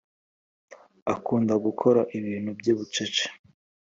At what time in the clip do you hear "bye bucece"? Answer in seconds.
2.59-3.25